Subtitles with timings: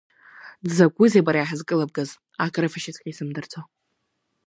[0.65, 2.09] Дзакәызеи бара иҳазкылыбгаз,
[2.45, 3.61] акрыфашьаҵәҟьа изымдырӡо?